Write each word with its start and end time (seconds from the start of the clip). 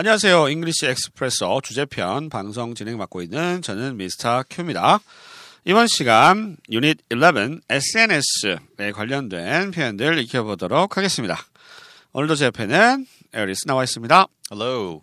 안녕하세요. 0.00 0.48
English 0.48 0.86
Expresso 0.86 1.60
주제편 1.62 2.30
방송 2.30 2.74
진행 2.74 2.96
맡고 2.96 3.20
있는 3.20 3.60
저는 3.60 3.98
Mr. 3.98 4.42
Q입니다. 4.48 4.98
이번 5.66 5.88
시간 5.88 6.56
유닛 6.70 6.96
11 7.10 7.60
SNS에 7.68 8.92
관련된 8.94 9.72
표현들 9.72 10.18
익혀보도록 10.20 10.96
하겠습니다. 10.96 11.36
오늘도 12.14 12.34
제 12.36 12.46
옆에는 12.46 13.04
에리스 13.34 13.66
나와 13.66 13.84
있습니다. 13.84 14.26
Hello. 14.50 15.02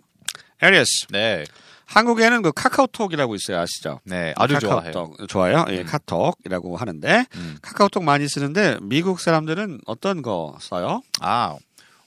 에리스, 0.63 1.05
네. 1.11 1.43
한국에는 1.85 2.41
그 2.41 2.51
카카오톡이라고 2.51 3.35
있어요. 3.35 3.59
아시죠? 3.59 3.99
네. 4.03 4.33
아주 4.35 4.57
좋아해요. 4.57 4.91
카카오톡 4.91 5.27
좋아요. 5.27 5.65
예, 5.69 5.83
카톡이라고 5.83 6.75
하는데 6.75 7.25
음. 7.35 7.57
카카오톡 7.61 8.03
많이 8.03 8.27
쓰는데 8.27 8.77
미국 8.81 9.19
사람들은 9.19 9.81
어떤 9.85 10.23
거 10.23 10.57
써요? 10.59 11.03
Ah. 11.21 11.55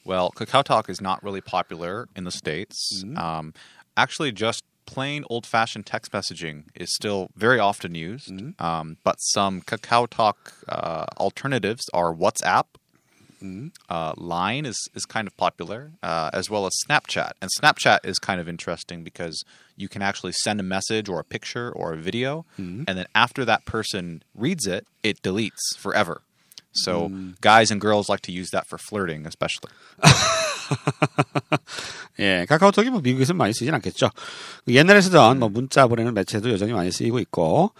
Well, 0.04 0.30
Kakao 0.34 0.64
Talk 0.64 0.88
is 0.88 1.00
not 1.00 1.22
really 1.22 1.40
popular 1.40 2.08
in 2.16 2.24
the 2.24 2.30
States. 2.30 3.04
Um, 3.16 3.54
actually, 3.96 4.32
just 4.32 4.64
plain 4.86 5.24
old 5.30 5.46
fashioned 5.46 5.86
text 5.86 6.10
messaging 6.10 6.64
is 6.74 6.92
still 6.94 7.28
very 7.36 7.58
often 7.60 7.94
used. 7.94 8.30
Um, 8.60 8.96
but 9.04 9.16
some 9.20 9.60
Kakao 9.60 10.08
Talk 10.08 10.52
uh, 10.68 11.04
alternatives 11.18 11.84
are 11.92 12.12
WhatsApp. 12.14 12.64
Uh, 13.88 14.12
Line 14.18 14.66
is, 14.66 14.76
is 14.94 15.06
kind 15.06 15.26
of 15.26 15.34
popular, 15.36 15.92
uh, 16.02 16.28
as 16.32 16.50
well 16.50 16.66
as 16.66 16.72
Snapchat. 16.86 17.32
And 17.40 17.50
Snapchat 17.58 18.00
is 18.04 18.18
kind 18.18 18.38
of 18.40 18.48
interesting 18.48 19.02
because 19.02 19.44
you 19.76 19.88
can 19.88 20.02
actually 20.02 20.32
send 20.32 20.60
a 20.60 20.62
message 20.62 21.08
or 21.08 21.20
a 21.20 21.24
picture 21.24 21.70
or 21.72 21.92
a 21.94 21.96
video, 21.96 22.44
and 22.86 22.98
then 22.98 23.06
after 23.14 23.44
that 23.46 23.64
person 23.64 24.22
reads 24.34 24.66
it, 24.66 24.86
it 25.02 25.22
deletes 25.22 25.74
forever. 25.78 26.20
So 26.72 27.10
guys 27.40 27.70
and 27.70 27.80
girls 27.80 28.08
like 28.08 28.22
to 28.22 28.32
use 28.32 28.50
that 28.50 28.66
for 28.66 28.78
flirting, 28.78 29.26
especially. 29.26 29.70
예, 32.20 32.46
카카오톡이 32.48 32.90
뭐 32.90 33.00
미국에서는 33.00 33.36
많이 33.36 33.52
쓰진 33.52 33.74
않겠죠. 33.74 34.10
옛날에 34.68 35.00
쓰던 35.00 35.40
뭐 35.40 35.48
문자 35.48 35.86
보내는 35.86 36.14
매체도 36.14 36.50
여전히 36.50 36.72
많이 36.72 36.92
쓰이고 36.92 37.18
있고, 37.18 37.72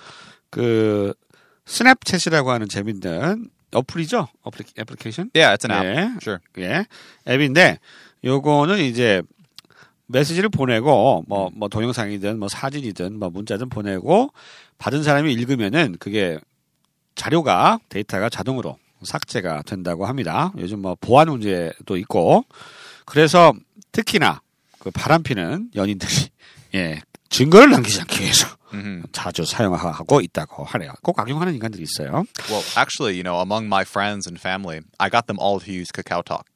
그, 0.51 1.15
Snapchat이라고 1.67 2.47
하는 2.47 2.69
재밌는 2.69 3.49
어플이죠? 3.73 4.27
어플리, 4.43 4.65
애플리케이션? 4.79 5.31
Yeah, 5.35 5.57
it's 5.57 5.65
an 5.65 5.71
app. 5.71 5.87
예. 5.87 6.11
Sure. 6.21 6.41
예. 6.59 6.85
앱인데, 7.29 7.79
요거는 8.25 8.81
이제 8.81 9.23
메시지를 10.07 10.49
보내고, 10.49 11.25
뭐, 11.29 11.51
뭐 11.55 11.69
동영상이든 11.69 12.41
뭐 12.41 12.49
사진이든 12.49 13.21
뭐 13.21 13.31
문자든 13.31 13.69
보내고, 13.69 14.33
받은 14.79 15.05
사람이 15.05 15.33
읽으면은 15.33 15.95
그게 16.01 16.41
자료가, 17.15 17.79
데이터가 17.89 18.29
자동으로 18.29 18.79
삭제가 19.03 19.63
된다고 19.63 20.07
합니다. 20.07 20.53
요즘 20.59 20.81
뭐 20.83 20.97
보안 21.01 21.29
문제도 21.29 21.97
있고, 21.97 22.45
그래서 23.07 23.53
특히나 23.93 24.41
그 24.79 24.91
바람피는 24.91 25.71
연인들이, 25.75 26.29
예, 26.75 27.01
증거를 27.31 27.71
남기지 27.71 28.01
않기 28.01 28.21
위해서 28.23 28.47
hmm 28.71 29.03
자주 29.13 29.45
사용하고 29.45 30.21
있다고 30.21 30.65
하네요. 30.65 30.93
꼭 31.03 31.19
악용하는 31.19 31.55
인간들이 31.55 31.83
있어요. 31.85 32.25
Well, 32.49 32.63
actually, 32.77 33.15
you 33.17 33.23
know, 33.25 33.41
among 33.41 33.67
my 33.67 33.83
friends 33.83 34.27
and 34.29 34.39
family, 34.41 34.81
I 35.01 35.11
got 35.11 35.27
them 35.27 35.39
all 35.41 35.59
to 35.61 35.73
use 35.73 35.91
Kakao 35.91 36.23
Talk 36.25 36.47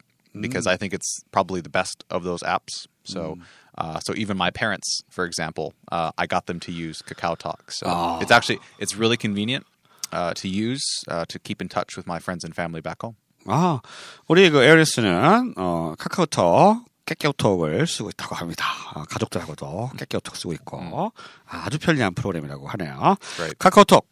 because 0.41 0.67
I 0.67 0.77
think 0.77 0.93
it's 0.95 1.23
probably 1.33 1.61
the 1.61 1.69
best 1.71 2.05
of 2.11 2.23
those 2.25 2.43
apps. 2.43 2.87
So, 3.05 3.39
uh, 3.79 3.99
so 4.07 4.15
even 4.17 4.37
my 4.37 4.51
parents, 4.51 5.03
for 5.11 5.25
example, 5.27 5.75
uh, 5.91 6.13
I 6.17 6.27
got 6.27 6.47
them 6.47 6.61
to 6.61 6.73
use 6.73 7.03
Kakao 7.03 7.37
Talk. 7.37 7.71
So 7.73 7.87
Oh. 7.87 8.19
it's 8.23 8.31
actually 8.31 8.61
it's 8.79 8.95
really 8.97 9.17
convenient 9.17 9.67
uh, 10.13 10.33
to 10.35 10.49
use 10.49 10.83
uh, 11.09 11.25
to 11.27 11.39
keep 11.39 11.61
in 11.61 11.69
touch 11.69 11.97
with 11.97 12.07
my 12.07 12.19
friends 12.19 12.45
and 12.45 12.55
family 12.55 12.81
back 12.81 13.03
home. 13.03 13.17
아, 13.47 13.81
우리 14.27 14.49
그 14.51 14.63
에리스는 14.63 15.55
어, 15.57 15.95
카카오톡, 15.99 16.85
깨깨오톡을 17.07 17.87
쓰고 17.87 18.11
있다고 18.11 18.35
합니다. 18.35 18.67
아, 18.95 19.05
가족들하고도 19.05 19.91
깨깨오톡 19.99 20.37
쓰고 20.37 20.53
있고 20.55 21.13
아주 21.47 21.79
편리한 21.79 22.15
프로그램이라고 22.15 22.67
하네요. 22.69 23.17
Right. 23.37 23.59
카카오톡 23.59 24.07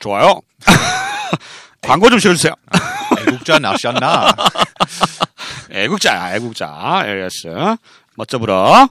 좋아요. 0.00 0.40
광고 1.82 2.08
좀 2.08 2.20
지어주세요. 2.20 2.52
애국자 3.26 3.58
나셨나? 3.58 4.28
애국자, 5.70 6.36
애국자, 6.36 7.02
에리스. 7.06 7.48
멋져 8.14 8.38
불어. 8.38 8.88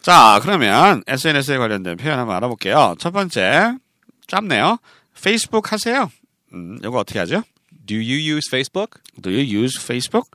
자, 0.00 0.38
그러면 0.42 1.02
SNS에 1.06 1.58
관련된 1.58 1.96
표현 1.96 2.18
한번 2.18 2.36
알아볼게요. 2.36 2.94
첫 2.98 3.10
번째, 3.10 3.74
짧네요. 4.28 4.78
페이스북 5.22 5.72
하세요. 5.72 6.10
음, 6.52 6.78
이거 6.82 6.98
어떻게 6.98 7.18
하죠? 7.20 7.42
Do 7.86 7.96
you 7.96 8.16
use 8.18 8.48
Facebook? 8.48 9.00
Do 9.20 9.30
you 9.32 9.44
use 9.44 9.78
Facebook? 9.80 10.30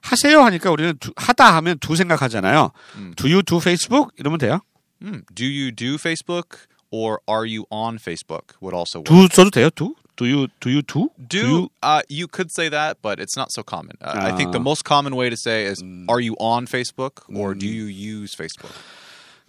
하세요 0.00 0.42
하니까 0.44 0.70
우리는 0.70 0.96
두- 0.98 1.12
하다 1.16 1.54
하면 1.56 1.78
두 1.78 1.96
생각하잖아요. 1.96 2.72
Do 3.16 3.28
you 3.28 3.42
do 3.42 3.58
Facebook? 3.58 4.10
이러면 4.18 4.38
돼요. 4.38 4.60
Hmm. 5.02 5.22
Do 5.34 5.44
you 5.44 5.70
do 5.72 5.94
Facebook 5.94 6.66
or 6.90 7.20
are 7.28 7.46
you 7.46 7.66
on 7.70 7.98
Facebook? 7.98 8.54
Would 8.60 8.74
also 8.76 9.00
work. 9.00 9.06
do 9.06 9.28
써도 9.28 9.50
돼요. 9.50 9.70
do? 9.74 9.94
Do 10.16 10.26
you 10.26 10.48
do 10.60 10.70
you 10.70 10.82
do? 10.82 11.10
Do, 11.28 11.38
you 11.38 11.68
uh, 11.82 12.02
you 12.08 12.26
could 12.26 12.50
say 12.50 12.68
that, 12.68 12.98
but 13.02 13.20
it's 13.20 13.36
not 13.36 13.52
so 13.52 13.62
common. 13.62 13.94
Uh, 14.02 14.18
I 14.18 14.32
think 14.34 14.50
the 14.50 14.58
Ah. 14.58 14.62
most 14.62 14.82
common 14.84 15.14
way 15.14 15.30
to 15.30 15.36
say 15.36 15.64
is, 15.66 15.78
"Are 16.08 16.18
you 16.18 16.34
on 16.40 16.66
Facebook 16.66 17.22
or 17.30 17.54
do 17.54 17.66
you 17.66 17.86
use 17.86 18.34
Facebook?" 18.34 18.74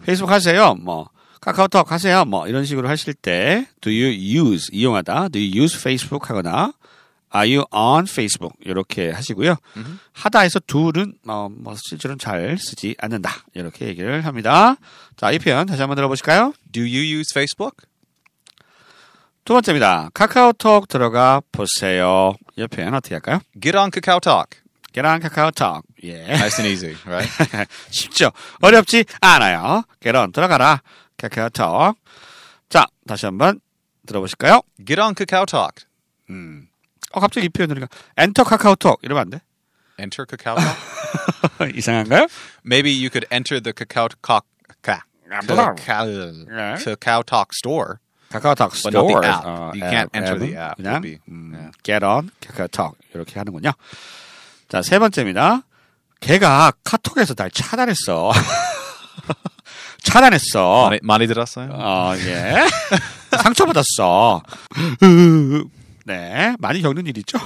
페이스북 0.04 0.30
하세요? 0.30 0.76
뭐 0.78 1.10
카카오톡 1.40 1.90
하세요? 1.90 2.24
뭐 2.24 2.46
이런 2.48 2.64
식으로 2.64 2.88
하실 2.88 3.14
때 3.14 3.66
do 3.80 3.90
you 3.90 4.10
use 4.12 4.68
이용하다 4.72 5.28
do 5.28 5.40
you 5.40 5.62
use 5.62 5.78
Facebook 5.78 6.28
하거나 6.28 6.72
are 7.34 7.56
you 7.56 7.64
on 7.72 8.04
Facebook 8.08 8.54
이렇게 8.64 9.10
하시고요. 9.10 9.56
하다 10.12 10.40
해서 10.40 10.60
do는 10.66 11.14
어, 11.28 11.48
뭐 11.50 11.74
실제로는 11.76 12.18
잘 12.18 12.58
쓰지 12.58 12.96
않는다 12.98 13.30
이렇게 13.54 13.86
얘기를 13.86 14.24
합니다. 14.24 14.76
자, 15.16 15.30
이 15.30 15.38
표현 15.38 15.66
다시 15.66 15.80
한번 15.80 15.96
들어보실까요? 15.96 16.52
Do 16.72 16.82
you 16.82 17.18
use 17.18 17.30
Facebook? 17.32 17.86
두 19.44 19.54
번째입니다. 19.54 20.10
카카오톡 20.12 20.88
들어가 20.88 21.40
보세요. 21.52 22.34
이 22.56 22.66
표현 22.66 22.94
어떻게 22.94 23.14
할까요? 23.14 23.40
Get 23.60 23.76
on 23.76 23.90
Kakao 23.90 24.20
Talk. 24.20 24.60
계란 24.92 25.20
카카오톡. 25.20 25.84
예. 26.02 26.24
Nice 26.24 26.64
and 26.64 26.68
easy, 26.68 26.96
right? 27.06 27.30
쉽죠. 27.90 28.32
어렵지 28.60 29.04
않아요. 29.20 29.84
계란 30.00 30.32
들어가라. 30.32 30.82
카카오 31.20 31.48
톡. 31.50 31.96
자, 32.68 32.86
다시 33.06 33.26
한번 33.26 33.60
들어보실까요? 34.06 34.62
Get 34.86 35.00
on 35.00 35.14
Kakao 35.14 35.44
Talk. 35.46 35.84
어, 37.12 37.20
갑자기 37.20 37.46
이 37.46 37.48
표현 37.48 37.68
들으니까 37.68 37.88
엔터 38.16 38.44
카카오 38.44 38.76
톡 38.76 39.00
이러면 39.02 39.22
안 39.22 39.30
돼? 39.30 39.40
Enter 39.98 40.24
Kakao 40.26 40.56
Talk. 40.56 41.76
이상한가요? 41.76 42.26
Maybe 42.64 42.90
you 42.92 43.10
could 43.10 43.26
enter 43.30 43.60
the 43.60 43.72
Kakao 43.72 44.08
Talk. 44.22 44.46
몰라. 45.46 45.74
Kakao. 45.74 46.44
Kakao 46.78 47.22
Talk 47.26 47.50
store. 47.54 47.98
카카오톡 48.30 48.70
But 48.84 48.94
not 48.94 49.06
the 49.08 49.26
app. 49.26 49.44
어, 49.44 49.72
You 49.74 49.82
can't 49.90 50.10
enter 50.14 50.36
앱은 50.36 50.38
the 50.38 50.54
app. 50.56 50.76
그냥 50.76 51.02
be- 51.02 51.18
음, 51.28 51.50
yeah. 51.52 51.70
get 51.82 52.04
on 52.06 52.30
카카오 52.40 52.68
톡 52.68 52.96
이렇게 53.12 53.34
하는군요. 53.40 53.72
자, 54.68 54.82
세 54.82 55.00
번째입니다. 55.00 55.62
걔가 56.20 56.72
카톡에서 56.84 57.34
날 57.34 57.50
차단했어. 57.50 58.30
차단했어. 60.02 60.88
많이, 60.88 60.98
많이 61.02 61.26
들었어요? 61.26 61.70
어, 61.72 62.14
예. 62.16 62.54
상처받았어. 63.42 64.42
네, 66.06 66.56
많이 66.58 66.82
겪는 66.82 67.06
일이죠. 67.06 67.38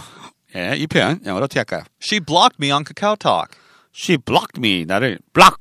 예, 0.56 0.74
이 0.76 0.86
표현 0.86 1.20
영어로 1.24 1.44
어떻게 1.44 1.60
할까요? 1.60 1.82
She 2.02 2.20
blocked 2.20 2.56
me 2.60 2.70
on 2.72 2.84
Kakao 2.84 3.16
Talk. 3.18 3.58
She 3.94 4.16
blocked 4.16 4.58
me. 4.58 4.84
나를 4.84 5.18
block. 5.32 5.56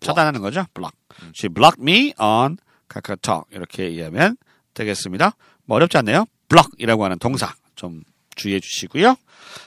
차단하는 0.00 0.40
거죠. 0.40 0.66
block. 0.74 0.96
She 1.34 1.52
blocked 1.52 1.80
me 1.82 2.12
on 2.20 2.58
카카오톡. 2.88 3.46
이렇게 3.50 3.88
이해하면 3.88 4.36
되겠습니다. 4.74 5.32
뭐 5.64 5.76
어렵지 5.76 5.96
않네요. 5.98 6.26
block이라고 6.48 7.04
하는 7.04 7.18
동사 7.18 7.54
좀 7.74 8.02
주의해 8.36 8.60
주시고요. 8.60 9.16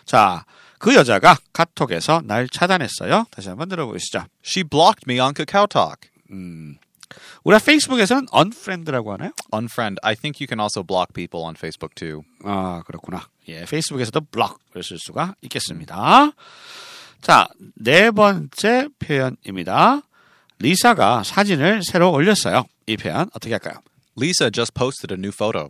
자, 0.06 0.46
그 0.80 0.96
여자가 0.96 1.38
카톡에서 1.54 2.22
날 2.26 2.48
차단했어요. 2.50 3.26
다시 3.32 3.50
한번 3.50 3.70
들어보시죠. 3.70 4.26
She 4.46 4.64
blocked 4.64 5.06
me 5.08 5.20
on 5.20 5.34
Kakao 5.34 5.68
Talk. 5.68 6.10
우리가 7.44 7.64
페이스북에서는 7.64 8.28
unfriend라고 8.34 9.14
하나요? 9.14 9.32
Unfriend. 9.54 10.00
I 10.04 10.16
think 10.16 10.42
you 10.42 10.48
can 10.48 10.60
also 10.60 10.84
block 10.84 11.14
people 11.14 11.46
on 11.46 11.56
Facebook 11.56 11.96
too. 11.96 12.24
아, 12.44 12.84
그렇구나. 12.86 13.28
예, 13.48 13.66
페이스북에서도 13.66 14.20
블럭을 14.32 14.84
쓸 14.84 15.00
수가 15.00 15.36
있겠습니다. 15.42 16.32
자, 17.22 17.48
네 17.76 18.12
번째 18.12 18.90
표현입니다. 19.00 20.02
리사가 20.60 21.24
사진을 21.24 21.84
새로 21.84 22.12
올렸어요. 22.12 22.66
이 22.88 22.98
표현 22.98 23.30
어떻게 23.34 23.54
할까요? 23.54 23.82
Lisa 24.18 24.52
just 24.52 24.74
posted 24.74 25.14
a 25.14 25.18
new 25.18 25.32
photo. 25.32 25.70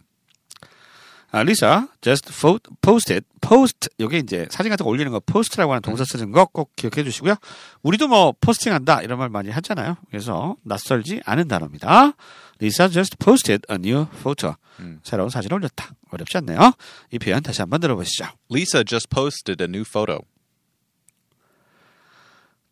아, 1.31 1.43
리사 1.43 1.87
just 2.01 2.29
fo- 2.31 2.59
posted 2.81 3.25
post 3.41 3.89
요게 3.99 4.19
이제 4.19 4.47
사진 4.49 4.69
같은 4.69 4.83
거 4.85 4.89
올리는 4.89 5.11
거 5.11 5.19
post라고 5.19 5.73
하는 5.73 5.81
동사 5.81 6.05
쓰는 6.05 6.31
거 6.31 6.45
꼭 6.45 6.73
기억해 6.75 7.03
주시고요. 7.03 7.35
우리도 7.83 8.07
뭐 8.07 8.33
포스팅한다 8.39 9.01
이런 9.01 9.19
말 9.19 9.27
많이 9.29 9.49
하잖아요. 9.49 9.97
그래서 10.09 10.55
낯설지 10.63 11.21
않은 11.25 11.47
단어입니다. 11.49 12.13
Lisa 12.61 12.89
just 12.89 13.17
posted 13.17 13.61
a 13.69 13.75
new 13.75 14.07
photo. 14.21 14.55
새로운 15.03 15.29
사진을 15.29 15.55
올렸다. 15.55 15.91
어렵지 16.11 16.37
않네요. 16.37 16.71
이 17.11 17.19
표현 17.19 17.41
다시 17.43 17.61
한번 17.61 17.81
들어보시죠. 17.81 18.25
Lisa 18.49 18.83
just 18.85 19.09
posted 19.09 19.61
a 19.61 19.67
new 19.67 19.83
photo. 19.87 20.19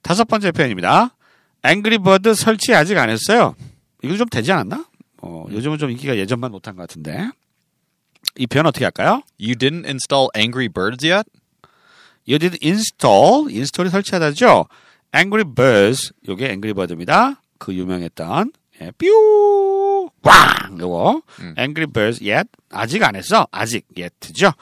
다섯 0.01 0.23
번째 0.25 0.51
표현입니다. 0.51 1.15
앵그리버드 1.63 2.35
설치 2.35 2.73
아직 2.75 2.97
안 2.97 3.09
했어요. 3.09 3.55
이거 4.03 4.15
좀 4.17 4.27
되지 4.29 4.51
않았나? 4.51 4.85
어, 5.23 5.45
요즘은 5.49 5.77
좀 5.79 5.89
인기가 5.89 6.15
예전만 6.15 6.51
못한 6.51 6.75
것 6.75 6.83
같은데. 6.83 7.29
이 8.37 8.47
표현 8.47 8.65
어떻게 8.65 8.85
할까요? 8.85 9.21
You 9.39 9.55
didn't 9.55 9.85
install 9.85 10.29
Angry 10.35 10.67
Birds 10.67 11.05
yet? 11.05 11.29
You 12.27 12.39
did 12.39 12.57
install, 12.63 13.49
인스톨이 13.49 13.89
설치하다죠. 13.89 14.65
Angry 15.15 15.43
Birds, 15.45 16.11
요게 16.27 16.45
Angry 16.45 16.73
Bird입니다. 16.73 17.41
그 17.59 17.73
유명했던 17.73 18.51
예, 18.81 18.91
뾰, 18.91 19.07
꽝, 20.21 20.79
요거 20.79 21.21
Angry 21.57 21.85
Birds 21.85 22.21
yet 22.21 22.49
아직 22.69 23.03
안 23.03 23.15
했어. 23.15 23.47
아직 23.51 23.85
yet죠. 23.97 24.53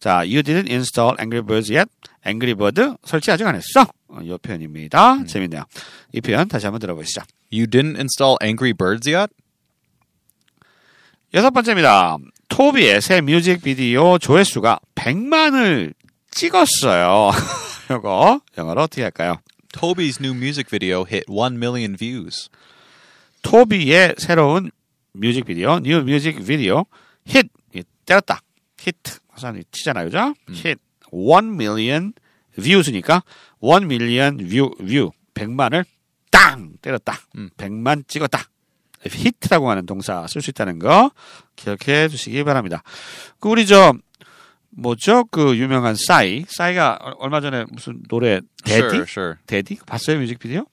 자, 0.00 0.18
you 0.18 0.42
didn't 0.42 0.68
install 0.68 1.14
Angry 1.20 1.42
Birds 1.46 1.72
yet. 1.72 1.88
Angry 2.26 2.54
Bird 2.54 2.96
설치 3.04 3.30
아직 3.30 3.46
안 3.46 3.54
했어. 3.54 3.86
어, 4.08 4.20
이 4.22 4.36
표현입니다. 4.36 5.24
재밌네요. 5.26 5.64
이 6.12 6.20
표현 6.20 6.48
다시 6.48 6.66
한번 6.66 6.80
들어보시죠. 6.80 7.22
You 7.52 7.66
didn't 7.66 7.96
install 7.96 8.36
Angry 8.42 8.72
Birds 8.72 9.08
yet? 9.08 9.32
여섯 11.34 11.50
번째입니다. 11.50 12.16
토비의 12.48 13.00
새 13.00 13.20
뮤직비디오 13.20 14.18
조회수가 14.18 14.80
100만을 14.94 15.94
찍었어요. 16.30 17.30
요거 17.90 18.40
영어로 18.56 18.82
어떻게 18.82 19.02
할까요? 19.02 19.40
Toby's 19.72 20.20
new 20.20 20.34
music 20.34 20.68
video 20.70 21.04
hit 21.06 21.24
1 21.28 21.56
million 21.56 21.96
views. 21.96 22.48
토비의 23.42 24.14
새로운 24.18 24.70
뮤직비디오, 25.12 25.78
new 25.80 26.02
music 26.02 26.43
video 26.43 26.84
hit 27.26 27.48
이, 27.74 27.82
때렸다. 28.04 28.40
히트 28.78 29.18
사람이 29.36 29.64
치잖아요, 29.70 30.06
그죠? 30.06 30.34
히트 30.50 30.80
1 31.12 31.54
million 31.54 32.12
views니까 32.58 33.22
1 33.60 33.84
million 33.84 34.38
view 34.38 34.70
view 34.80 35.10
100만을 35.34 35.84
땅 36.30 36.72
때렸다. 36.80 37.18
100만 37.56 38.08
찍었다. 38.08 38.48
hit라고 39.12 39.70
하는 39.70 39.86
동사 39.86 40.26
쓸 40.28 40.42
수 40.42 40.50
있다는 40.50 40.78
거 40.78 41.10
기억해 41.56 42.08
주시기 42.08 42.44
바랍니다. 42.44 42.82
그 43.40 43.48
우리 43.48 43.66
저 43.66 43.94
뭐죠? 44.70 45.24
그 45.30 45.56
유명한 45.56 45.94
싸이 45.96 46.44
싸이가 46.48 46.98
얼- 47.00 47.14
얼마 47.18 47.40
전에 47.40 47.64
무슨 47.70 48.02
노래 48.08 48.40
Daddy 48.64 48.78
Sure, 48.86 49.02
sure. 49.08 49.34
Daddy 49.46 49.78
봤어요 49.86 50.18
뮤직비디오? 50.18 50.66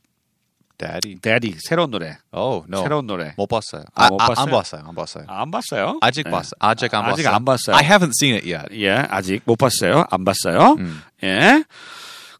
Daddy. 0.77 1.15
데디 1.21 1.55
새로운 1.59 1.91
노래 1.91 2.17
Oh, 2.33 2.65
no. 2.67 2.81
새로운 2.81 3.05
노래 3.07 3.33
못 3.37 3.47
봤어요. 3.47 3.83
아, 3.95 4.05
아, 4.05 4.09
못 4.09 4.19
아, 4.21 4.27
봤어요? 4.27 4.43
안 4.45 4.51
봤어요. 4.51 4.81
안 4.85 4.95
봤어요. 4.95 5.25
안 5.29 5.51
봤어요? 5.51 5.97
아직 6.01 6.23
네. 6.23 6.31
봤어요. 6.31 6.51
아직 6.59 6.93
안 6.93 7.05
아직 7.05 7.23
봤어요. 7.23 7.35
안 7.35 7.45
봤어요. 7.45 7.75
I 7.77 7.83
haven't 7.87 8.11
seen 8.19 8.35
it 8.35 8.51
yet. 8.53 8.67
예, 8.83 8.91
아직 9.09 9.41
못 9.45 9.55
봤어요. 9.55 10.05
안 10.09 10.25
봤어요. 10.25 10.73
음. 10.79 11.01
예. 11.23 11.63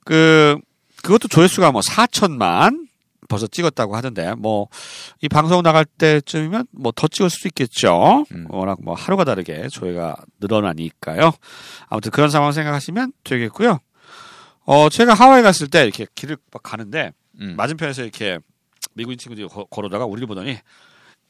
그, 0.04 0.58
그것도 1.04 1.28
조회수가 1.30 1.72
뭐 1.72 1.82
4천만 1.82 2.88
벌써 3.34 3.48
찍었다고 3.48 3.96
하던데, 3.96 4.34
뭐, 4.36 4.68
이 5.22 5.28
방송 5.30 5.62
나갈 5.64 5.86
때쯤이면 5.86 6.68
뭐 6.72 6.92
더 6.96 7.08
찍을 7.08 7.30
수도 7.30 7.50
있겠죠. 7.50 8.26
음. 8.32 8.46
워낙 8.50 8.78
뭐 8.82 8.94
하루가 8.96 9.24
다르게 9.26 9.68
조회가 9.70 10.16
늘어나니까요. 10.40 11.32
아무튼 11.88 12.12
그런 12.12 12.30
상황 12.30 12.52
생각하시면 12.52 13.14
되겠고요. 13.24 13.80
어, 14.66 14.90
제가 14.90 15.14
하와이 15.14 15.42
갔을 15.42 15.68
때 15.68 15.84
이렇게 15.84 16.06
길을 16.16 16.38
막 16.54 16.64
가는데, 16.64 17.12
음. 17.42 17.56
맞은편에서 17.58 18.04
이렇게 18.04 18.40
미국인 18.94 19.18
친구들이 19.18 19.48
거- 19.48 19.66
걸어다가 19.66 20.06
우리를 20.06 20.28
보더니, 20.28 20.58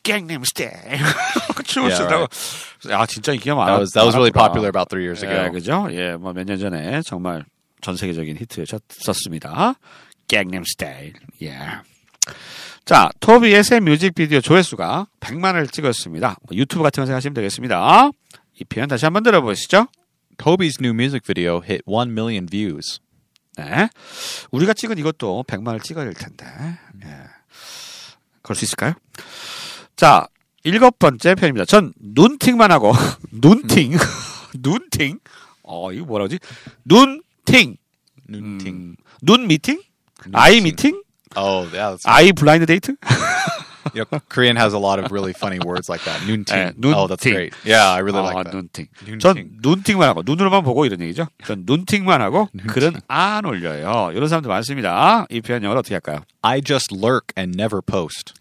스테이 0.05 0.67
춤을 1.65 1.89
Yeah, 1.91 1.95
춘다고. 1.95 2.27
아, 2.91 3.05
진짜 3.05 3.31
인기가 3.31 3.55
많아. 3.55 3.67
That 3.71 3.79
was 3.81 3.91
that 3.93 4.05
was 4.05 4.15
really 4.17 4.33
popular 4.33 4.67
about 4.67 4.89
three 4.89 5.05
years 5.07 5.23
예, 5.23 5.29
ago. 5.31 5.51
그죠? 5.53 5.87
예, 5.91 6.17
뭐 6.17 6.33
몇 6.33 6.43
년 6.45 6.59
전에 6.59 7.01
정말 7.03 7.45
전 7.81 7.95
세계적인 7.95 8.35
히트였었습니다. 8.37 9.75
갱님 10.27 10.63
스타일. 10.65 11.13
예. 11.41 11.57
자, 12.85 13.09
토비의 13.19 13.63
새 13.63 13.79
뮤직비디오 13.79 14.41
조회수가 14.41 15.07
100만을 15.19 15.71
찍었습니다. 15.71 16.37
뭐 16.47 16.57
유튜브 16.57 16.83
같은 16.83 17.01
거 17.01 17.05
생각하시면 17.05 17.33
되겠습니다. 17.33 18.09
이 18.59 18.63
표현 18.65 18.89
다시 18.89 19.05
한번 19.05 19.23
들어보시죠. 19.23 19.87
Toby's 20.37 20.79
new 20.81 20.93
music 20.93 21.21
video 21.25 21.61
hit 21.63 21.81
1 21.87 22.11
million 22.11 22.45
views. 22.45 22.99
네. 23.57 23.87
우리가 24.51 24.73
찍은 24.73 24.97
이것도 24.97 25.45
100만을 25.47 25.81
찍어야 25.81 26.05
될 26.05 26.13
텐데. 26.13 26.45
예. 27.05 27.09
그럴 28.41 28.55
수 28.55 28.65
있을까요? 28.65 28.93
자, 29.95 30.27
일곱 30.63 30.97
번째 30.99 31.35
편입니다. 31.35 31.65
전 31.65 31.93
눈팅만 31.99 32.71
하고, 32.71 32.93
눈팅, 33.31 33.93
눈팅, 34.61 35.19
어, 35.61 35.91
이거 35.93 36.05
뭐라 36.05 36.27
그러지? 36.27 36.39
눈팅, 36.85 37.77
눈팅. 38.29 38.77
음, 38.77 38.95
눈 39.21 39.47
미팅? 39.47 39.81
Eye 40.31 40.61
meeting? 40.61 41.02
Oh, 41.35 41.67
yeah. 41.73 41.97
Eye 42.05 42.31
blind 42.33 42.65
date? 42.65 42.95
you 43.93 44.05
know, 44.11 44.19
Korean 44.29 44.55
has 44.55 44.73
a 44.73 44.79
lot 44.79 44.97
of 44.99 45.11
really 45.11 45.33
funny 45.33 45.59
words 45.59 45.89
like 45.89 46.03
that. 46.05 46.21
Nunting. 46.25 46.57
Eh, 46.57 46.71
oh, 46.95 47.07
that's 47.07 47.23
great. 47.23 47.53
Yeah, 47.65 47.89
I 47.89 47.99
really 47.99 48.21
아, 48.21 48.23
like 48.23 48.43
that. 48.45 48.55
눈팅. 48.55 48.87
눈팅. 49.05 49.19
전 49.19 49.49
눈팅만 49.61 50.07
하고, 50.07 50.23
눈으로만 50.25 50.63
보고 50.63 50.85
이런 50.85 51.01
얘기죠. 51.01 51.27
전 51.45 51.63
눈팅만 51.65 52.21
하고, 52.21 52.49
글은 52.67 53.01
안 53.07 53.45
올려요. 53.45 54.11
이런 54.13 54.27
사람들 54.29 54.47
많습니다. 54.49 55.25
이 55.29 55.41
표현 55.41 55.63
영어로 55.63 55.79
어떻게 55.79 55.95
할까요? 55.95 56.23
I 56.41 56.61
just 56.61 56.95
lurk 56.95 57.33
and 57.37 57.59
never 57.59 57.81
post. 57.81 58.33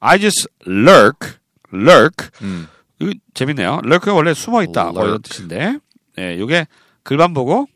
I 0.00 0.18
just 0.18 0.48
lurk, 0.66 1.38
lurk. 1.72 2.30
음. 2.42 2.68
이거 3.00 3.12
재밌네요. 3.34 3.80
lurk가 3.84 4.14
원래 4.14 4.32
숨어 4.32 4.62
있다 4.62 4.92
뭐 4.92 5.02
이런 5.02 5.06
lurk. 5.14 5.28
뜻인데, 5.28 5.78
예, 6.18 6.34
이게 6.34 6.66
글만 7.02 7.34
보고 7.34 7.66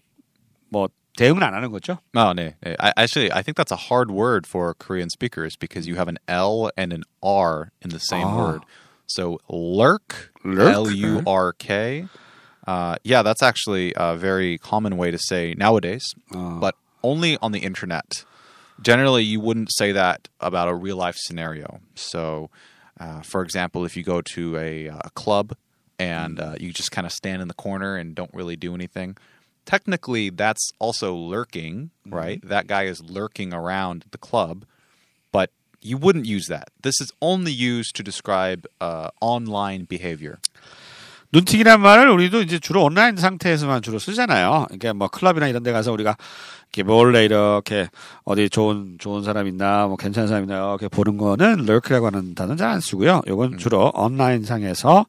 뭐 0.71 0.89
대응은 1.18 1.44
안 1.44 1.54
하는 1.54 1.70
거죠. 1.72 2.00
Oh, 2.16 2.34
no. 2.34 2.52
I, 2.66 2.92
actually, 2.98 3.32
I 3.32 3.44
think 3.44 3.56
that's 3.56 3.72
a 3.72 3.76
hard 3.76 4.10
word 4.10 4.48
for 4.48 4.74
Korean 4.74 5.10
speakers 5.10 5.56
because 5.56 5.88
you 5.88 5.96
have 5.96 6.08
an 6.08 6.18
L 6.28 6.72
and 6.76 6.92
an 6.92 7.04
R 7.22 7.72
in 7.82 7.92
the 7.92 8.00
same 8.00 8.26
Ah. 8.28 8.36
word. 8.38 8.62
So 9.06 9.40
lurk, 9.48 10.32
Lurk? 10.44 10.74
L 10.74 10.90
U 10.90 11.22
R 11.28 11.54
K. 11.54 12.08
Uh, 12.66 12.96
yeah, 13.04 13.22
that's 13.22 13.44
actually 13.44 13.94
a 13.96 14.16
very 14.16 14.58
common 14.58 14.98
way 14.98 15.12
to 15.12 15.20
say 15.20 15.54
nowadays, 15.56 16.04
Ah. 16.34 16.58
but 16.60 16.76
only 17.04 17.38
on 17.42 17.52
the 17.52 17.60
internet. 17.60 18.26
Generally, 18.82 19.24
you 19.26 19.40
wouldn't 19.40 19.70
say 19.72 19.92
that 19.92 20.30
about 20.40 20.68
a 20.68 20.74
real 20.74 20.98
life 20.98 21.16
scenario. 21.20 21.80
So, 21.94 22.50
uh, 23.00 23.22
for 23.22 23.44
example, 23.44 23.86
if 23.86 23.96
you 23.96 24.04
go 24.04 24.22
to 24.34 24.58
a, 24.58 24.88
a 24.88 25.10
club 25.14 25.54
and 26.00 26.40
uh, 26.40 26.56
you 26.60 26.74
just 26.74 26.92
kind 26.92 27.06
of 27.06 27.14
stand 27.14 27.42
in 27.42 27.48
the 27.48 27.54
corner 27.54 27.96
and 27.98 28.16
don't 28.16 28.34
really 28.34 28.56
do 28.56 28.74
anything, 28.74 29.16
technically 29.69 30.31
that's 30.31 30.73
also 30.79 31.15
lurking, 31.15 31.91
right? 32.09 32.41
That 32.43 32.67
guy 32.67 32.85
is 32.85 33.03
lurking 33.05 33.53
around 33.53 34.07
the 34.11 34.19
club, 34.19 34.65
but 35.31 35.51
you 35.83 35.99
wouldn't 35.99 36.25
use 36.25 36.47
that. 36.49 36.71
This 36.83 37.01
is 37.01 37.13
only 37.21 37.53
used 37.53 37.95
to 37.97 38.03
describe 38.03 38.67
uh, 38.81 39.11
online 39.21 39.85
behavior. 39.85 40.39
눈팅이란 41.31 41.83
말을 41.83 42.09
우리도 42.09 42.41
이제 42.41 42.59
주로 42.59 42.83
온라인 42.85 43.19
상태에서만 43.19 43.83
주로 43.83 43.99
쓰잖아요. 43.99 44.65
그러니까 44.69 44.95
뭐 44.95 45.09
클럽이나 45.09 45.47
이런 45.47 45.63
데 45.63 45.73
가서 45.73 45.93
우리가 45.93 46.17
이렇게 46.73 46.83
몰래 46.83 47.27
이렇게 47.27 47.91
어디 48.25 48.49
좋은 48.49 48.97
좋은 48.99 49.23
사람 49.23 49.47
있나 49.47 49.87
뭐 49.89 49.97
괜찮은 49.97 50.27
사람 50.27 50.45
있나 50.45 50.57
이렇게 50.57 50.89
보는 50.89 51.19
거는 51.19 51.67
lurk라고 51.67 52.07
하는 52.07 52.35
단어는 52.35 52.57
잘안 52.57 52.81
쓰고요. 52.81 53.21
요건 53.27 53.59
주로 53.59 53.93
온라인 53.95 54.43
상에서 54.43 55.05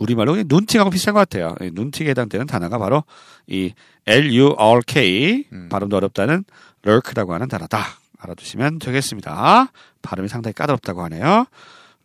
우리말로 0.00 0.32
그냥 0.32 0.46
눈팅하고 0.48 0.90
비슷한 0.90 1.14
것 1.14 1.20
같아요. 1.20 1.54
이 1.60 1.70
눈팅에 1.72 2.10
해당되는 2.10 2.46
단어가 2.46 2.78
바로 2.78 3.04
이 3.46 3.72
L-U-R-K 4.06 5.44
발음도 5.68 5.96
어렵다는 5.96 6.44
lurk라고 6.84 7.34
하는 7.34 7.48
단어다. 7.48 7.84
알아두시면 8.18 8.78
되겠습니다. 8.80 9.70
발음이 10.02 10.28
상당히 10.28 10.54
까다롭다고 10.54 11.02
하네요. 11.04 11.46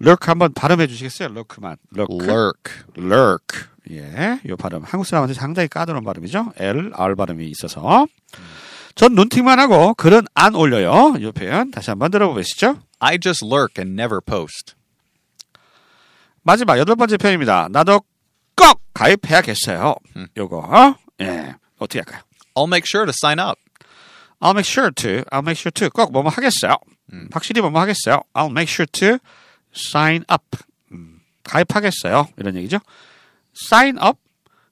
lurk 0.01 0.29
한번 0.29 0.53
발음해 0.53 0.87
주시겠어요? 0.87 1.29
lurk만. 1.29 1.77
lurk. 1.95 2.27
Lurk. 2.27 2.73
lurk. 2.97 3.65
예, 3.91 4.39
요 4.47 4.57
발음. 4.57 4.81
한국 4.83 5.05
사람한테 5.05 5.33
상당히 5.33 5.67
까다로운 5.67 6.03
발음이죠. 6.03 6.53
L, 6.57 6.91
R 6.93 7.15
발음이 7.15 7.47
있어서. 7.47 8.07
전 8.95 9.13
눈팅만 9.13 9.59
하고 9.59 9.93
글은 9.93 10.23
안 10.33 10.55
올려요. 10.55 11.15
요 11.21 11.31
표현 11.31 11.71
다시 11.71 11.91
한번 11.91 12.11
들어보시죠. 12.11 12.79
I 12.99 13.19
just 13.19 13.45
lurk 13.45 13.73
and 13.77 14.01
never 14.01 14.19
post. 14.21 14.73
마지막 16.45 16.77
여덟 16.77 16.95
번째 16.95 17.17
표현입니다. 17.17 17.67
나도 17.71 18.01
꼭 18.55 18.79
가입해야겠어요. 18.93 19.95
요거, 20.37 20.95
예, 21.21 21.55
어떻게 21.79 21.99
할까요? 21.99 22.21
I'll 22.55 22.67
make 22.67 22.85
sure 22.85 23.05
to 23.05 23.09
sign 23.09 23.39
up. 23.39 23.59
I'll 24.39 24.53
make 24.53 24.69
sure 24.69 24.91
to, 24.91 25.23
I'll 25.31 25.41
make 25.43 25.57
sure 25.59 25.71
to, 25.71 25.89
꼭 25.89 26.11
뭐뭐 26.11 26.29
하겠어요. 26.29 26.77
확실히 27.31 27.61
뭐뭐 27.61 27.79
하겠어요. 27.81 28.21
I'll 28.35 28.51
make 28.51 28.71
sure 28.71 28.85
to 28.85 29.17
sign 29.75 30.23
up. 30.31 30.45
음, 30.91 31.19
가입하겠어요. 31.43 32.27
이런 32.37 32.55
얘기죠. 32.57 32.77
sign 33.57 33.97
up, 33.97 34.19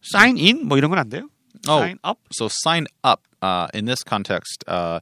sign 0.06 0.38
in, 0.38 0.68
뭐 0.68 0.78
이런 0.78 0.92
건 0.92 1.00
안 1.00 1.10
돼요? 1.10 1.28
Oh. 1.68 1.80
sign 1.82 1.98
up. 2.06 2.20
So 2.32 2.46
sign 2.50 2.86
up 3.04 3.22
uh, 3.42 3.68
in 3.74 3.86
this 3.86 4.04
context, 4.08 4.64
uh, 4.68 5.00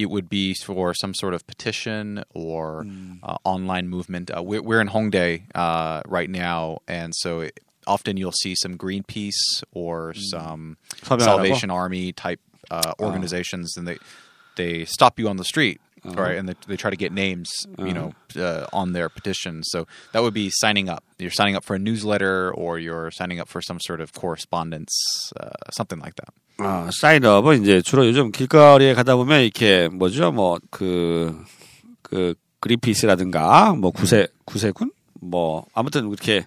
it 0.00 0.10
would 0.10 0.28
be 0.28 0.54
for 0.54 0.94
some 0.94 1.14
sort 1.14 1.34
of 1.34 1.46
petition 1.46 2.24
or 2.34 2.84
mm. 2.84 3.18
uh, 3.22 3.36
online 3.44 3.88
movement. 3.88 4.30
Uh, 4.34 4.42
we're, 4.42 4.62
we're, 4.62 4.80
in 4.80 4.88
Hongdae 4.88 5.42
uh, 5.54 6.02
right 6.06 6.30
now, 6.30 6.78
and 6.88 7.14
so 7.14 7.40
it, 7.40 7.60
often 7.86 8.16
you'll 8.16 8.32
see 8.32 8.54
some 8.54 8.78
Greenpeace 8.78 9.62
or 9.72 10.12
mm. 10.12 10.20
some 10.30 10.76
Salvation 11.04 11.70
Army 11.70 12.12
type 12.12 12.40
uh, 12.70 12.82
ah. 12.86 13.04
organizations, 13.04 13.76
and 13.76 13.86
they 13.86 13.98
they 14.56 14.84
stop 14.84 15.18
you 15.18 15.28
on 15.28 15.36
the 15.36 15.44
street. 15.44 15.80
uh. 16.02 16.14
Right, 16.14 16.38
and 16.38 16.48
they, 16.48 16.54
they, 16.66 16.76
try 16.78 16.88
to 16.88 16.96
get 16.96 17.12
names, 17.12 17.50
uh. 17.78 17.84
you 17.84 17.92
know, 17.92 18.14
uh-huh. 18.34 18.42
uh, 18.42 18.66
on 18.72 18.92
their 18.94 19.10
petition. 19.10 19.62
So 19.64 19.86
that 20.12 20.22
would 20.22 20.32
be 20.32 20.50
signing 20.50 20.88
up. 20.88 21.04
You're 21.18 21.30
signing 21.30 21.56
up 21.56 21.64
for 21.64 21.76
a 21.76 21.78
newsletter, 21.78 22.50
or 22.54 22.78
you're 22.78 23.10
signing 23.10 23.38
up 23.38 23.48
for 23.48 23.60
some 23.60 23.78
sort 23.80 24.00
of 24.00 24.14
correspondence, 24.14 24.90
uh, 25.38 25.50
something 25.72 25.98
like 25.98 26.14
that. 26.16 26.32
어, 26.62 26.88
사인업은 26.92 27.62
이제 27.62 27.82
주로 27.82 28.06
요즘 28.06 28.30
길거리에 28.32 28.94
가다 28.94 29.16
보면 29.16 29.42
이렇게 29.42 29.88
뭐죠? 29.88 30.32
뭐그그 30.32 32.34
그린피스라든가 32.60 33.74
뭐 33.74 33.90
구세 33.90 34.28
구세군 34.44 34.92
뭐 35.20 35.64
아무튼 35.74 36.08
이렇게 36.08 36.46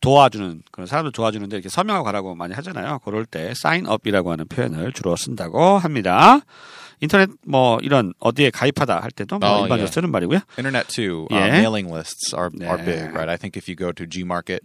도와주는 0.00 0.62
그런 0.72 0.86
사람들 0.86 1.12
도와주는데 1.12 1.56
이렇게 1.56 1.68
서명하고 1.68 2.04
가라고 2.04 2.34
많이 2.34 2.54
하잖아요. 2.54 2.98
그럴 3.04 3.24
때 3.24 3.52
사인업이라고 3.54 4.32
하는 4.32 4.46
표현을 4.48 4.92
주로 4.92 5.14
쓴다고 5.16 5.78
합니다. 5.78 6.40
인터넷 7.00 7.28
뭐 7.46 7.78
이런 7.82 8.12
어디에 8.20 8.50
가입하다 8.50 9.00
할 9.00 9.10
때도 9.10 9.38
뭐 9.38 9.48
어, 9.48 9.62
일반적으로 9.62 9.88
예. 9.88 9.92
쓰는 9.92 10.10
말이고요. 10.10 10.40
Internet 10.58 10.88
too. 10.88 11.26
Uh, 11.30 11.36
Yeah. 11.36 11.58
mailing 11.58 11.92
lists 11.92 12.34
are 12.34 12.50
are 12.62 12.78
Yeah. 12.78 12.84
big, 12.84 13.02
right? 13.14 13.28
I 13.28 13.36
think 13.36 13.56
if 13.56 13.68
you 13.68 13.76
go 13.76 13.92
to 13.92 14.06
Gmarket, 14.06 14.60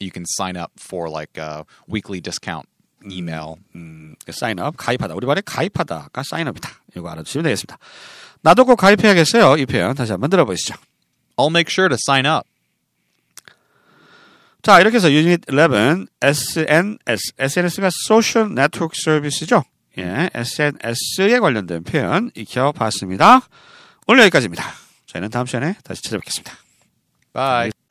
you 0.00 0.10
can 0.10 0.24
sign 0.36 0.56
up 0.56 0.72
for 0.78 1.08
like 1.08 1.38
a 1.40 1.64
weekly 1.88 2.20
discount 2.20 2.66
email. 3.10 3.54
사인업 4.30 4.76
가입하다 4.76 5.14
우리 5.14 5.26
말에 5.26 5.42
가입하다가 5.44 6.22
사인업이다. 6.22 6.70
이거 6.96 7.08
알아두시면 7.10 7.44
되겠습니다. 7.44 7.78
나도 8.42 8.64
꼭 8.64 8.76
가입해야겠어요. 8.76 9.56
이 9.56 9.66
표현 9.66 9.94
다시 9.94 10.12
한번 10.12 10.30
들어보시죠. 10.30 10.74
I'll 11.36 11.50
make 11.50 11.72
sure 11.72 11.88
to 11.88 11.96
sign 11.96 12.26
up. 12.26 12.46
자, 14.62 14.80
이렇게 14.80 14.96
해서 14.96 15.10
유닛 15.10 15.40
11 15.48 16.06
SNS, 16.22 17.32
SNS가 17.36 17.90
Social 18.06 18.52
Network 18.52 18.96
Service죠. 18.96 19.64
예, 19.98 20.30
SNS에 20.32 21.40
관련된 21.40 21.82
표현 21.82 22.30
익혀봤습니다. 22.34 23.40
오늘 24.06 24.22
여기까지입니다. 24.22 24.64
저희는 25.06 25.30
다음 25.30 25.46
시간에 25.46 25.74
다시 25.84 26.02
찾아뵙겠습니다. 26.02 26.56
Bye. 27.32 27.81